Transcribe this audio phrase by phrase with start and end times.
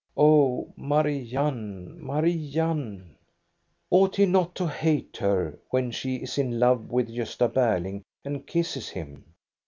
[0.17, 3.17] Oh, Marianne, Marianne!
[3.91, 8.47] Ought he not to hate her, when she is in love with Gosta Berling and
[8.47, 9.23] kisses him?